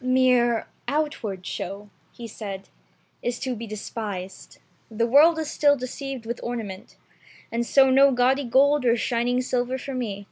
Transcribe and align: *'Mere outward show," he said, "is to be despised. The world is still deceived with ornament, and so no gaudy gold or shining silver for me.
*'Mere 0.00 0.68
outward 0.88 1.44
show," 1.44 1.90
he 2.12 2.26
said, 2.26 2.70
"is 3.22 3.38
to 3.38 3.54
be 3.54 3.66
despised. 3.66 4.56
The 4.90 5.06
world 5.06 5.38
is 5.38 5.50
still 5.50 5.76
deceived 5.76 6.24
with 6.24 6.40
ornament, 6.42 6.96
and 7.52 7.66
so 7.66 7.90
no 7.90 8.10
gaudy 8.10 8.44
gold 8.44 8.86
or 8.86 8.96
shining 8.96 9.42
silver 9.42 9.76
for 9.76 9.92
me. 9.92 10.26